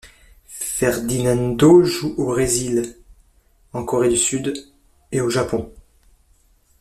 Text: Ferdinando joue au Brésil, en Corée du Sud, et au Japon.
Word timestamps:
Ferdinando 0.47 1.83
joue 1.83 2.15
au 2.17 2.25
Brésil, 2.25 2.97
en 3.71 3.83
Corée 3.83 4.09
du 4.09 4.17
Sud, 4.17 4.51
et 5.11 5.21
au 5.21 5.29
Japon. 5.29 5.71